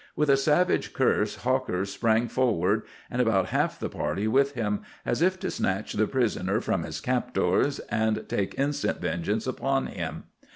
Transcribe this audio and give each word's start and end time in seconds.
With 0.15 0.31
a 0.31 0.35
savage 0.37 0.93
curse 0.93 1.35
Hawker 1.35 1.85
sprang 1.85 2.27
forward, 2.27 2.81
and 3.11 3.21
about 3.21 3.49
half 3.49 3.77
the 3.79 3.87
party 3.87 4.27
with 4.27 4.55
him, 4.55 4.81
as 5.05 5.21
if 5.21 5.39
to 5.41 5.51
snatch 5.51 5.93
the 5.93 6.07
prisoner 6.07 6.59
from 6.59 6.81
his 6.81 6.99
captors 6.99 7.77
and 7.87 8.25
take 8.27 8.57
instant 8.57 8.99
vengeance 8.99 9.45
upon 9.45 9.85
him. 9.85 10.23